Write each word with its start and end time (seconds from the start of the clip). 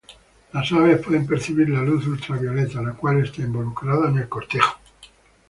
Las 0.53 0.71
aves 0.71 0.97
pueden 1.05 1.27
percibir 1.27 1.69
la 1.69 1.83
luz 1.83 2.07
ultravioleta, 2.07 2.81
la 2.81 2.93
cual 2.93 3.23
está 3.23 3.43
involucrada 3.43 4.09
en 4.09 4.17
el 4.17 4.27
cortejo. 4.27 4.79